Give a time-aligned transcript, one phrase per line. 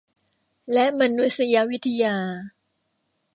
[0.73, 2.15] และมานุษยวิทยา